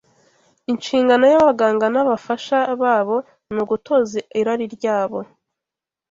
Inshingano 0.71 1.25
y’abaganga 1.33 1.85
n’abafasha 1.89 2.57
babo 2.81 3.17
ni 3.53 3.59
ugutoza 3.63 4.17
irari 4.39 4.65
ryabo 4.75 5.19